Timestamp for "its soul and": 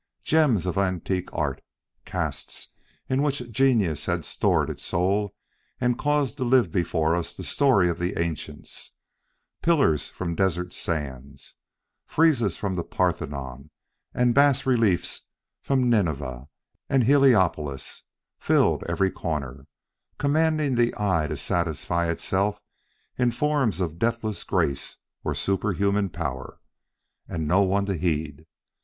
4.71-5.95